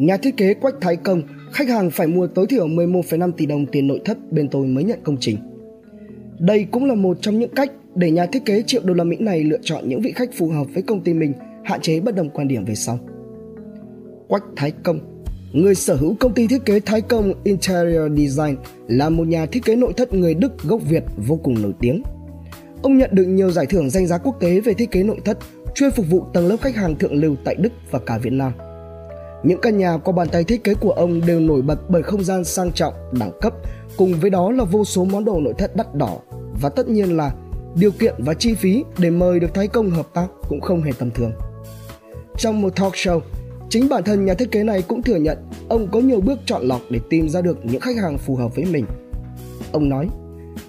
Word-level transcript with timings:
Nhà 0.00 0.16
thiết 0.16 0.36
kế 0.36 0.54
Quách 0.54 0.74
Thái 0.80 0.96
Công, 0.96 1.22
khách 1.52 1.68
hàng 1.68 1.90
phải 1.90 2.06
mua 2.06 2.26
tối 2.26 2.46
thiểu 2.46 2.68
11,5 2.68 3.32
tỷ 3.32 3.46
đồng 3.46 3.66
tiền 3.66 3.86
nội 3.86 4.00
thất 4.04 4.32
bên 4.32 4.48
tôi 4.48 4.66
mới 4.66 4.84
nhận 4.84 4.98
công 5.04 5.16
trình. 5.20 5.36
Đây 6.38 6.66
cũng 6.70 6.84
là 6.84 6.94
một 6.94 7.18
trong 7.20 7.38
những 7.38 7.54
cách 7.54 7.72
để 7.94 8.10
nhà 8.10 8.26
thiết 8.26 8.44
kế 8.44 8.62
triệu 8.66 8.82
đô 8.84 8.94
la 8.94 9.04
Mỹ 9.04 9.16
này 9.20 9.44
lựa 9.44 9.58
chọn 9.62 9.88
những 9.88 10.00
vị 10.00 10.12
khách 10.12 10.30
phù 10.34 10.48
hợp 10.48 10.66
với 10.74 10.82
công 10.82 11.00
ty 11.00 11.14
mình, 11.14 11.32
hạn 11.64 11.80
chế 11.80 12.00
bất 12.00 12.14
đồng 12.14 12.30
quan 12.30 12.48
điểm 12.48 12.64
về 12.64 12.74
sau. 12.74 12.98
Quách 14.28 14.44
Thái 14.56 14.72
Công 14.82 15.00
Người 15.52 15.74
sở 15.74 15.94
hữu 15.94 16.14
công 16.20 16.34
ty 16.34 16.46
thiết 16.46 16.64
kế 16.64 16.80
Thái 16.80 17.00
Công 17.00 17.32
Interior 17.44 18.18
Design 18.18 18.56
là 18.88 19.10
một 19.10 19.26
nhà 19.26 19.46
thiết 19.46 19.64
kế 19.64 19.76
nội 19.76 19.92
thất 19.96 20.14
người 20.14 20.34
Đức 20.34 20.62
gốc 20.62 20.80
Việt 20.88 21.04
vô 21.16 21.36
cùng 21.42 21.62
nổi 21.62 21.72
tiếng. 21.80 22.02
Ông 22.82 22.98
nhận 22.98 23.10
được 23.12 23.24
nhiều 23.24 23.50
giải 23.50 23.66
thưởng 23.66 23.90
danh 23.90 24.06
giá 24.06 24.18
quốc 24.18 24.36
tế 24.40 24.60
về 24.60 24.74
thiết 24.74 24.90
kế 24.90 25.02
nội 25.02 25.18
thất, 25.24 25.38
chuyên 25.74 25.90
phục 25.90 26.06
vụ 26.10 26.24
tầng 26.32 26.46
lớp 26.46 26.56
khách 26.60 26.76
hàng 26.76 26.96
thượng 26.96 27.14
lưu 27.14 27.36
tại 27.44 27.54
Đức 27.54 27.72
và 27.90 27.98
cả 27.98 28.18
Việt 28.18 28.32
Nam. 28.32 28.52
Những 29.42 29.60
căn 29.62 29.78
nhà 29.78 29.96
qua 29.96 30.12
bàn 30.12 30.28
tay 30.32 30.44
thiết 30.44 30.64
kế 30.64 30.74
của 30.74 30.90
ông 30.90 31.26
đều 31.26 31.40
nổi 31.40 31.62
bật 31.62 31.90
bởi 31.90 32.02
không 32.02 32.24
gian 32.24 32.44
sang 32.44 32.72
trọng, 32.72 32.94
đẳng 33.12 33.32
cấp, 33.40 33.52
cùng 33.96 34.14
với 34.20 34.30
đó 34.30 34.50
là 34.50 34.64
vô 34.64 34.84
số 34.84 35.04
món 35.04 35.24
đồ 35.24 35.40
nội 35.40 35.54
thất 35.58 35.76
đắt 35.76 35.94
đỏ 35.94 36.18
và 36.60 36.68
tất 36.68 36.88
nhiên 36.88 37.16
là 37.16 37.32
điều 37.74 37.90
kiện 37.90 38.14
và 38.18 38.34
chi 38.34 38.54
phí 38.54 38.84
để 38.98 39.10
mời 39.10 39.40
được 39.40 39.54
Thái 39.54 39.68
Công 39.68 39.90
hợp 39.90 40.06
tác 40.14 40.26
cũng 40.48 40.60
không 40.60 40.82
hề 40.82 40.92
tầm 40.98 41.10
thường. 41.10 41.32
Trong 42.38 42.60
một 42.62 42.76
talk 42.76 42.92
show, 42.92 43.20
chính 43.68 43.88
bản 43.88 44.04
thân 44.04 44.24
nhà 44.24 44.34
thiết 44.34 44.50
kế 44.50 44.62
này 44.64 44.82
cũng 44.82 45.02
thừa 45.02 45.16
nhận 45.16 45.38
ông 45.68 45.88
có 45.92 46.00
nhiều 46.00 46.20
bước 46.20 46.38
chọn 46.46 46.62
lọc 46.62 46.80
để 46.90 47.00
tìm 47.10 47.28
ra 47.28 47.40
được 47.40 47.58
những 47.62 47.80
khách 47.80 47.96
hàng 47.96 48.18
phù 48.18 48.36
hợp 48.36 48.56
với 48.56 48.64
mình. 48.64 48.86
Ông 49.72 49.88
nói, 49.88 50.08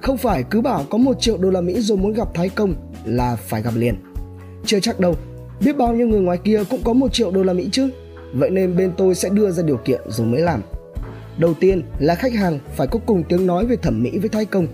không 0.00 0.16
phải 0.16 0.44
cứ 0.50 0.60
bảo 0.60 0.84
có 0.90 0.98
một 0.98 1.20
triệu 1.20 1.38
đô 1.38 1.50
la 1.50 1.60
Mỹ 1.60 1.80
rồi 1.80 1.98
muốn 1.98 2.12
gặp 2.12 2.28
Thái 2.34 2.48
Công 2.48 2.74
là 3.04 3.36
phải 3.36 3.62
gặp 3.62 3.74
liền. 3.76 3.94
Chưa 4.66 4.80
chắc 4.80 5.00
đâu, 5.00 5.14
biết 5.64 5.76
bao 5.76 5.92
nhiêu 5.94 6.08
người 6.08 6.20
ngoài 6.20 6.38
kia 6.44 6.62
cũng 6.70 6.80
có 6.84 6.92
một 6.92 7.12
triệu 7.12 7.30
đô 7.30 7.42
la 7.42 7.52
Mỹ 7.52 7.68
chứ. 7.72 7.90
Vậy 8.34 8.50
nên 8.50 8.76
bên 8.76 8.92
tôi 8.96 9.14
sẽ 9.14 9.28
đưa 9.28 9.50
ra 9.50 9.62
điều 9.62 9.76
kiện 9.76 10.00
rồi 10.08 10.26
mới 10.26 10.40
làm. 10.40 10.62
Đầu 11.38 11.54
tiên 11.54 11.82
là 11.98 12.14
khách 12.14 12.32
hàng 12.32 12.58
phải 12.76 12.86
có 12.86 13.00
cùng 13.06 13.22
tiếng 13.28 13.46
nói 13.46 13.66
về 13.66 13.76
thẩm 13.76 14.02
mỹ 14.02 14.18
với 14.18 14.28
Thái 14.28 14.44
Công. 14.44 14.66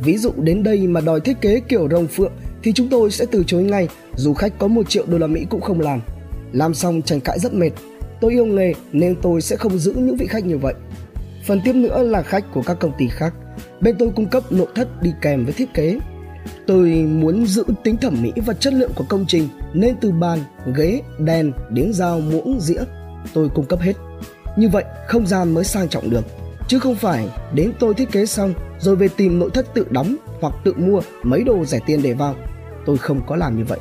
Ví 0.00 0.16
dụ 0.16 0.30
đến 0.36 0.62
đây 0.62 0.86
mà 0.86 1.00
đòi 1.00 1.20
thiết 1.20 1.40
kế 1.40 1.60
kiểu 1.60 1.88
rồng 1.90 2.06
phượng 2.06 2.32
thì 2.62 2.72
chúng 2.72 2.88
tôi 2.88 3.10
sẽ 3.10 3.26
từ 3.30 3.44
chối 3.46 3.62
ngay, 3.62 3.88
dù 4.14 4.34
khách 4.34 4.58
có 4.58 4.68
một 4.68 4.90
triệu 4.90 5.04
đô 5.06 5.18
la 5.18 5.26
Mỹ 5.26 5.46
cũng 5.50 5.60
không 5.60 5.80
làm. 5.80 6.00
Làm 6.52 6.74
xong 6.74 7.02
tranh 7.02 7.20
cãi 7.20 7.38
rất 7.38 7.54
mệt. 7.54 7.70
Tôi 8.20 8.32
yêu 8.32 8.46
nghề 8.46 8.72
nên 8.92 9.16
tôi 9.22 9.40
sẽ 9.40 9.56
không 9.56 9.78
giữ 9.78 9.92
những 9.92 10.16
vị 10.16 10.26
khách 10.26 10.46
như 10.46 10.58
vậy. 10.58 10.74
Phần 11.46 11.60
tiếp 11.64 11.72
nữa 11.72 12.02
là 12.02 12.22
khách 12.22 12.44
của 12.54 12.62
các 12.62 12.76
công 12.80 12.92
ty 12.98 13.08
khác. 13.08 13.34
Bên 13.80 13.96
tôi 13.98 14.10
cung 14.16 14.26
cấp 14.26 14.52
nội 14.52 14.66
thất 14.74 15.02
đi 15.02 15.12
kèm 15.22 15.44
với 15.44 15.54
thiết 15.54 15.74
kế. 15.74 15.98
Tôi 16.66 16.90
muốn 16.90 17.46
giữ 17.46 17.64
tính 17.84 17.96
thẩm 17.96 18.22
mỹ 18.22 18.32
và 18.46 18.54
chất 18.54 18.74
lượng 18.74 18.90
của 18.94 19.04
công 19.08 19.24
trình 19.28 19.48
nên 19.72 19.96
từ 20.00 20.12
bàn, 20.12 20.38
ghế, 20.76 21.02
đèn 21.18 21.52
đến 21.70 21.92
dao, 21.92 22.20
muỗng, 22.20 22.60
dĩa 22.60 22.84
tôi 23.34 23.48
cung 23.48 23.66
cấp 23.66 23.80
hết. 23.80 23.96
Như 24.56 24.68
vậy 24.68 24.84
không 25.08 25.26
gian 25.26 25.54
mới 25.54 25.64
sang 25.64 25.88
trọng 25.88 26.10
được 26.10 26.24
chứ 26.68 26.78
không 26.78 26.94
phải 26.94 27.28
đến 27.54 27.72
tôi 27.78 27.94
thiết 27.94 28.12
kế 28.12 28.26
xong 28.26 28.54
rồi 28.78 28.96
về 28.96 29.08
tìm 29.16 29.38
nội 29.38 29.50
thất 29.54 29.74
tự 29.74 29.86
đóng 29.90 30.16
hoặc 30.40 30.54
tự 30.64 30.72
mua 30.76 31.00
mấy 31.22 31.44
đồ 31.44 31.64
rẻ 31.64 31.80
tiền 31.86 32.02
để 32.02 32.12
vào. 32.12 32.34
Tôi 32.86 32.98
không 32.98 33.20
có 33.26 33.36
làm 33.36 33.58
như 33.58 33.64
vậy. 33.64 33.78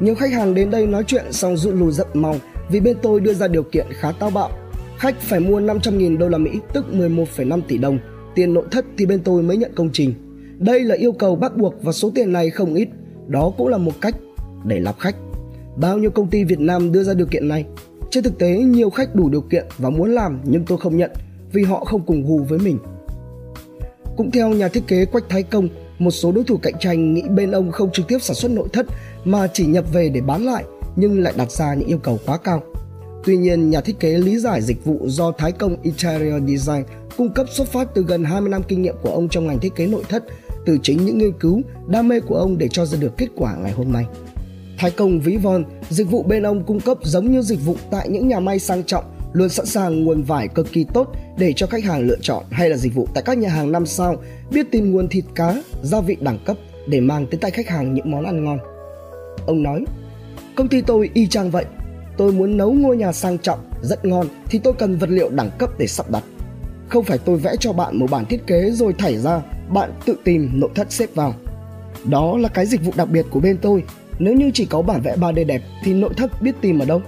Nhiều 0.00 0.14
khách 0.14 0.32
hàng 0.32 0.54
đến 0.54 0.70
đây 0.70 0.86
nói 0.86 1.04
chuyện 1.06 1.32
xong 1.32 1.56
rút 1.56 1.74
lui 1.74 1.92
rất 1.92 2.16
mau 2.16 2.36
vì 2.70 2.80
bên 2.80 2.96
tôi 3.02 3.20
đưa 3.20 3.34
ra 3.34 3.48
điều 3.48 3.62
kiện 3.62 3.86
khá 3.90 4.12
táo 4.12 4.30
bạo. 4.30 4.50
Khách 4.98 5.20
phải 5.20 5.40
mua 5.40 5.60
500.000 5.60 6.18
đô 6.18 6.28
la 6.28 6.38
Mỹ 6.38 6.50
tức 6.72 6.86
11,5 6.92 7.60
tỷ 7.68 7.78
đồng, 7.78 7.98
tiền 8.34 8.54
nội 8.54 8.64
thất 8.70 8.84
thì 8.98 9.06
bên 9.06 9.20
tôi 9.20 9.42
mới 9.42 9.56
nhận 9.56 9.72
công 9.74 9.90
trình. 9.92 10.14
Đây 10.58 10.80
là 10.80 10.94
yêu 10.94 11.12
cầu 11.12 11.36
bắt 11.36 11.56
buộc 11.56 11.74
và 11.82 11.92
số 11.92 12.10
tiền 12.14 12.32
này 12.32 12.50
không 12.50 12.74
ít, 12.74 12.88
đó 13.26 13.52
cũng 13.56 13.68
là 13.68 13.78
một 13.78 13.92
cách 14.00 14.14
để 14.64 14.80
lọc 14.80 14.98
khách. 14.98 15.16
Bao 15.76 15.98
nhiêu 15.98 16.10
công 16.10 16.28
ty 16.28 16.44
Việt 16.44 16.60
Nam 16.60 16.92
đưa 16.92 17.02
ra 17.02 17.14
điều 17.14 17.26
kiện 17.26 17.48
này? 17.48 17.64
Trên 18.10 18.24
thực 18.24 18.38
tế 18.38 18.58
nhiều 18.58 18.90
khách 18.90 19.14
đủ 19.14 19.28
điều 19.28 19.40
kiện 19.40 19.66
và 19.78 19.90
muốn 19.90 20.14
làm 20.14 20.40
nhưng 20.44 20.64
tôi 20.64 20.78
không 20.78 20.96
nhận 20.96 21.10
vì 21.52 21.62
họ 21.62 21.84
không 21.84 22.06
cùng 22.06 22.22
gu 22.26 22.38
với 22.38 22.58
mình. 22.58 22.78
Cũng 24.16 24.30
theo 24.30 24.48
nhà 24.48 24.68
thiết 24.68 24.86
kế 24.86 25.04
Quách 25.04 25.28
Thái 25.28 25.42
Công, 25.42 25.68
một 25.98 26.10
số 26.10 26.32
đối 26.32 26.44
thủ 26.44 26.56
cạnh 26.56 26.74
tranh 26.80 27.14
nghĩ 27.14 27.22
bên 27.30 27.50
ông 27.50 27.72
không 27.72 27.90
trực 27.92 28.08
tiếp 28.08 28.18
sản 28.20 28.36
xuất 28.36 28.50
nội 28.50 28.68
thất 28.72 28.86
mà 29.24 29.48
chỉ 29.52 29.66
nhập 29.66 29.84
về 29.92 30.08
để 30.08 30.20
bán 30.20 30.44
lại 30.44 30.64
nhưng 30.96 31.20
lại 31.20 31.32
đặt 31.36 31.50
ra 31.50 31.74
những 31.74 31.88
yêu 31.88 31.98
cầu 31.98 32.18
quá 32.26 32.38
cao. 32.38 32.62
Tuy 33.24 33.36
nhiên, 33.36 33.70
nhà 33.70 33.80
thiết 33.80 34.00
kế 34.00 34.18
lý 34.18 34.38
giải 34.38 34.62
dịch 34.62 34.84
vụ 34.84 34.98
do 35.06 35.32
Thái 35.38 35.52
Công 35.52 35.76
Interior 35.82 36.42
Design 36.48 36.84
cung 37.16 37.32
cấp 37.32 37.46
xuất 37.50 37.68
phát 37.68 37.88
từ 37.94 38.02
gần 38.02 38.24
20 38.24 38.50
năm 38.50 38.62
kinh 38.68 38.82
nghiệm 38.82 38.94
của 39.02 39.10
ông 39.10 39.28
trong 39.28 39.46
ngành 39.46 39.58
thiết 39.58 39.74
kế 39.74 39.86
nội 39.86 40.02
thất, 40.08 40.24
từ 40.68 40.78
chính 40.82 41.04
những 41.04 41.18
nghiên 41.18 41.32
cứu, 41.32 41.62
đam 41.86 42.08
mê 42.08 42.20
của 42.20 42.34
ông 42.34 42.58
để 42.58 42.68
cho 42.68 42.86
ra 42.86 42.98
được 43.00 43.16
kết 43.16 43.26
quả 43.36 43.56
ngày 43.56 43.72
hôm 43.72 43.92
nay. 43.92 44.04
Thái 44.78 44.90
Công 44.90 45.20
ví 45.20 45.36
von, 45.36 45.64
dịch 45.90 46.10
vụ 46.10 46.22
bên 46.22 46.42
ông 46.42 46.64
cung 46.64 46.80
cấp 46.80 46.98
giống 47.02 47.32
như 47.32 47.42
dịch 47.42 47.58
vụ 47.64 47.76
tại 47.90 48.08
những 48.08 48.28
nhà 48.28 48.40
may 48.40 48.58
sang 48.58 48.84
trọng, 48.84 49.04
luôn 49.32 49.48
sẵn 49.48 49.66
sàng 49.66 50.04
nguồn 50.04 50.22
vải 50.22 50.48
cực 50.48 50.72
kỳ 50.72 50.84
tốt 50.94 51.12
để 51.38 51.52
cho 51.52 51.66
khách 51.66 51.84
hàng 51.84 52.06
lựa 52.06 52.16
chọn 52.20 52.44
hay 52.50 52.70
là 52.70 52.76
dịch 52.76 52.94
vụ 52.94 53.08
tại 53.14 53.22
các 53.26 53.38
nhà 53.38 53.48
hàng 53.48 53.72
năm 53.72 53.86
sao 53.86 54.16
biết 54.50 54.66
tìm 54.70 54.92
nguồn 54.92 55.08
thịt 55.08 55.24
cá, 55.34 55.62
gia 55.82 56.00
vị 56.00 56.16
đẳng 56.20 56.38
cấp 56.44 56.56
để 56.88 57.00
mang 57.00 57.26
tới 57.30 57.38
tay 57.40 57.50
khách 57.50 57.68
hàng 57.68 57.94
những 57.94 58.10
món 58.10 58.24
ăn 58.24 58.44
ngon. 58.44 58.58
Ông 59.46 59.62
nói, 59.62 59.84
công 60.54 60.68
ty 60.68 60.80
tôi 60.80 61.10
y 61.14 61.26
chang 61.26 61.50
vậy. 61.50 61.64
Tôi 62.16 62.32
muốn 62.32 62.56
nấu 62.56 62.72
ngôi 62.72 62.96
nhà 62.96 63.12
sang 63.12 63.38
trọng, 63.38 63.58
rất 63.82 64.04
ngon 64.04 64.26
thì 64.46 64.58
tôi 64.58 64.72
cần 64.78 64.98
vật 64.98 65.10
liệu 65.10 65.30
đẳng 65.30 65.50
cấp 65.58 65.70
để 65.78 65.86
sắp 65.86 66.10
đặt. 66.10 66.24
Không 66.88 67.04
phải 67.04 67.18
tôi 67.18 67.36
vẽ 67.36 67.56
cho 67.60 67.72
bạn 67.72 67.98
một 67.98 68.10
bản 68.10 68.24
thiết 68.26 68.46
kế 68.46 68.70
rồi 68.70 68.92
thảy 68.98 69.16
ra, 69.16 69.42
bạn 69.70 69.92
tự 70.06 70.16
tìm 70.24 70.50
nội 70.54 70.70
thất 70.74 70.92
xếp 70.92 71.14
vào. 71.14 71.34
Đó 72.04 72.38
là 72.38 72.48
cái 72.48 72.66
dịch 72.66 72.84
vụ 72.84 72.92
đặc 72.96 73.08
biệt 73.10 73.26
của 73.30 73.40
bên 73.40 73.58
tôi. 73.62 73.82
Nếu 74.18 74.34
như 74.34 74.50
chỉ 74.54 74.66
có 74.66 74.82
bản 74.82 75.00
vẽ 75.00 75.16
3D 75.16 75.46
đẹp 75.46 75.62
thì 75.84 75.94
nội 75.94 76.14
thất 76.16 76.42
biết 76.42 76.52
tìm 76.60 76.78
ở 76.78 76.84
đâu? 76.84 77.02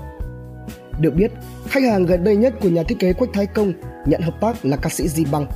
Được 1.01 1.15
biết, 1.15 1.31
khách 1.69 1.83
hàng 1.83 2.07
gần 2.07 2.25
đây 2.25 2.37
nhất 2.37 2.55
của 2.63 2.69
nhà 2.69 2.83
thiết 2.83 2.99
kế 2.99 3.13
Quách 3.13 3.33
Thái 3.33 3.47
Công 3.47 3.73
nhận 4.07 4.21
hợp 4.23 4.41
tác 4.41 4.65
là 4.65 4.77
ca 4.77 4.91
sĩ 4.91 5.09
Di 5.09 5.25
Băng. 5.25 5.47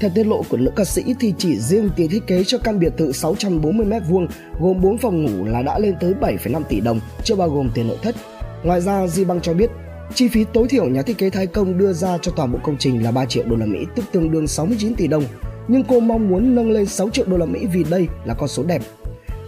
Theo 0.00 0.10
tiết 0.14 0.26
lộ 0.26 0.42
của 0.48 0.56
nữ 0.56 0.70
ca 0.76 0.84
sĩ 0.84 1.14
thì 1.20 1.34
chỉ 1.38 1.58
riêng 1.58 1.90
tiền 1.96 2.10
thiết 2.10 2.26
kế 2.26 2.44
cho 2.44 2.58
căn 2.58 2.78
biệt 2.78 2.92
thự 2.96 3.10
640m2 3.10 4.26
gồm 4.60 4.80
4 4.80 4.98
phòng 4.98 5.24
ngủ 5.24 5.44
là 5.44 5.62
đã 5.62 5.78
lên 5.78 5.94
tới 6.00 6.14
7,5 6.20 6.62
tỷ 6.68 6.80
đồng, 6.80 7.00
chưa 7.24 7.34
bao 7.34 7.48
gồm 7.50 7.70
tiền 7.74 7.88
nội 7.88 7.98
thất. 8.02 8.16
Ngoài 8.62 8.80
ra, 8.80 9.06
Di 9.06 9.24
Băng 9.24 9.40
cho 9.40 9.54
biết 9.54 9.70
chi 10.14 10.28
phí 10.28 10.44
tối 10.52 10.68
thiểu 10.68 10.84
nhà 10.84 11.02
thiết 11.02 11.18
kế 11.18 11.30
Thái 11.30 11.46
Công 11.46 11.78
đưa 11.78 11.92
ra 11.92 12.18
cho 12.22 12.32
toàn 12.36 12.52
bộ 12.52 12.58
công 12.62 12.76
trình 12.78 13.04
là 13.04 13.10
3 13.10 13.24
triệu 13.24 13.44
đô 13.46 13.56
la 13.56 13.66
Mỹ, 13.66 13.78
tức 13.96 14.04
tương 14.12 14.30
đương 14.30 14.46
69 14.46 14.94
tỷ 14.94 15.06
đồng. 15.06 15.24
Nhưng 15.68 15.84
cô 15.84 16.00
mong 16.00 16.28
muốn 16.28 16.54
nâng 16.54 16.70
lên 16.70 16.86
6 16.86 17.10
triệu 17.10 17.26
đô 17.28 17.36
la 17.36 17.46
Mỹ 17.46 17.66
vì 17.72 17.84
đây 17.90 18.08
là 18.24 18.34
con 18.34 18.48
số 18.48 18.62
đẹp. 18.62 18.82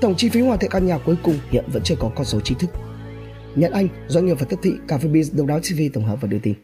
Tổng 0.00 0.14
chi 0.16 0.28
phí 0.28 0.40
hoàn 0.40 0.58
thiện 0.58 0.70
căn 0.70 0.86
nhà 0.86 0.98
cuối 0.98 1.16
cùng 1.22 1.38
hiện 1.50 1.64
vẫn 1.72 1.82
chưa 1.82 1.96
có 1.98 2.10
con 2.16 2.24
số 2.24 2.40
chính 2.40 2.58
thức. 2.58 2.70
Nhận 3.54 3.72
Anh, 3.72 3.88
doanh 4.08 4.26
nghiệp 4.26 4.36
và 4.40 4.46
tiếp 4.48 4.56
thị 4.62 4.72
Cà 4.88 4.98
phê 4.98 5.08
Biz 5.08 5.36
Đông 5.36 5.46
đáo 5.46 5.60
TV 5.60 5.80
tổng 5.94 6.04
hợp 6.04 6.20
và 6.20 6.28
đưa 6.28 6.38
tin. 6.38 6.54